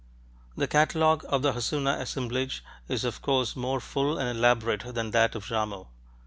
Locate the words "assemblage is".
2.01-3.03